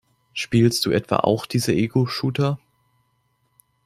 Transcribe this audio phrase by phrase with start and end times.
[0.33, 2.57] Spielst du etwa auch diese Egoshooter?